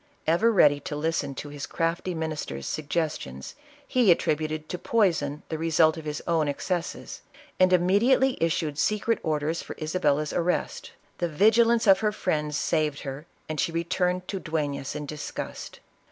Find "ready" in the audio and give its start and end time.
0.51-0.79